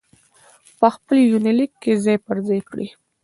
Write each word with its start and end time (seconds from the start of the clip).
په 0.79 0.87
خپل 0.95 1.17
يونليک 1.31 1.71
کې 1.81 1.93
ځاى 2.03 2.17
په 2.25 2.31
ځاى 2.47 2.59
کړي 2.69 2.87